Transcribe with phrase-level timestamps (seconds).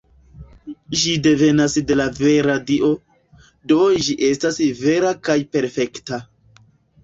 [1.01, 2.91] Ĝi devenas de la vera Dio,
[3.75, 6.25] do ĝi estas vera kaj perfekta.